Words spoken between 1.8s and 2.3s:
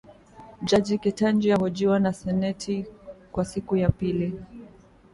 na